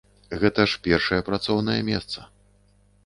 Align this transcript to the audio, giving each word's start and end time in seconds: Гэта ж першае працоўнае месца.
Гэта 0.43 0.61
ж 0.71 0.79
першае 0.87 1.19
працоўнае 1.29 1.79
месца. 1.91 2.19